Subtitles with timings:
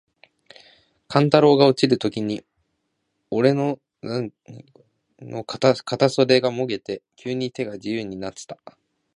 [1.07, 2.43] 勘太郎が落ちるときに、
[3.29, 4.31] おれの袷
[5.19, 5.75] の片
[6.09, 8.57] 袖がもげて、急に手が自由になつた。